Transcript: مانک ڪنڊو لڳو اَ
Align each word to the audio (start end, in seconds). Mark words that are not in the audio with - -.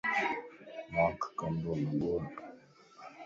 مانک 0.93 1.21
ڪنڊو 1.37 1.73
لڳو 1.81 2.09
اَ 2.15 2.19